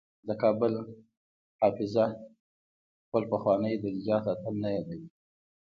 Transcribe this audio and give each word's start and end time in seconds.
د 0.27 0.29
کابل 0.43 0.73
حافظه 1.59 2.05
خپل 3.05 3.23
پخوانی 3.33 3.73
د 3.79 3.83
نجات 3.97 4.23
اتل 4.33 4.55
نه 4.63 4.69
یادوي. 4.75 5.07